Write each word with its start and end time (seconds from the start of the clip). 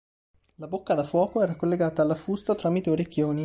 La 0.55 0.65
bocca 0.65 0.95
da 0.95 1.03
fuoco 1.03 1.43
era 1.43 1.55
collegata 1.55 2.01
all'affusto 2.01 2.55
tramite 2.55 2.89
orecchioni. 2.89 3.39